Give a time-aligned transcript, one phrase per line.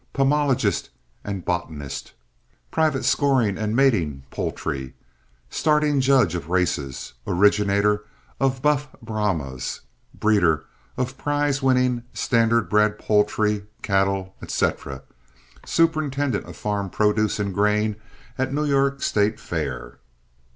[0.15, 0.89] pomologist
[1.23, 2.13] and botanist
[2.71, 4.95] private scoring and mating poultry
[5.47, 8.03] starting judge of races originator
[8.39, 9.81] of Buff Brahmas
[10.15, 10.65] breeder
[10.97, 15.03] of prize winning, standard bred poultry, cattle, etc.
[15.67, 17.95] superintendent of farm produce and grain
[18.39, 19.99] at New York State Fair."